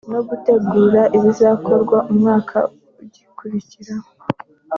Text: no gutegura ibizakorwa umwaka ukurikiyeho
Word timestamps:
no 0.13 0.19
gutegura 0.27 1.01
ibizakorwa 1.17 1.97
umwaka 2.11 2.57
ukurikiyeho 3.29 4.09